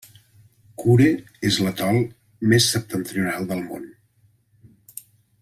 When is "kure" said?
0.83-1.09